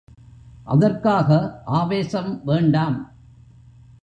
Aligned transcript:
அதற்காக 0.65 1.29
ஆவேசம் 1.65 2.41
வேண்டாம். 2.45 2.97